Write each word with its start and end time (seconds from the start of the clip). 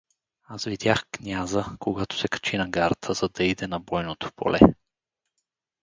Аз 0.43 0.63
видях 0.63 1.05
княза, 1.11 1.65
когато 1.79 2.17
се 2.17 2.27
качи 2.27 2.57
на 2.57 2.69
гарата, 2.69 3.13
за 3.13 3.29
да 3.29 3.43
иде 3.43 3.67
на 3.67 3.79
бойното 3.79 4.29
поле. 4.35 4.59